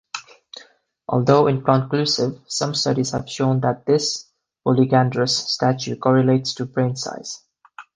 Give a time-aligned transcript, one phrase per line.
[1.09, 4.31] Although inconclusive, some studies have shown that this
[4.65, 7.43] polygnandrous statue correlates to brain size.